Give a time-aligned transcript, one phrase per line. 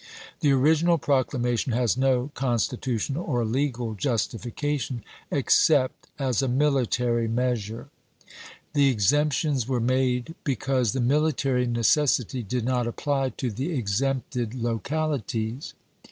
[0.39, 7.89] The original proclamation has no constitutional or legal justification, except as a military measure.
[8.73, 14.55] The exemptions were made because the military necessity did not apply to the exempted THE
[14.55, 15.73] EDICT OF FKEEDOM 435 localities.